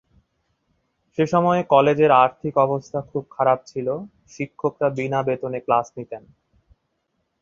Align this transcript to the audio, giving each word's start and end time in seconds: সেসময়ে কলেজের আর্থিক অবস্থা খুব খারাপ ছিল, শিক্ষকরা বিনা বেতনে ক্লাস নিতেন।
সেসময়ে 1.17 1.61
কলেজের 1.69 2.11
আর্থিক 2.23 2.53
অবস্থা 2.57 2.99
খুব 3.11 3.23
খারাপ 3.31 3.59
ছিল, 3.65 3.87
শিক্ষকরা 4.27 4.87
বিনা 4.97 5.19
বেতনে 5.27 5.59
ক্লাস 5.59 5.87
নিতেন। 5.97 6.23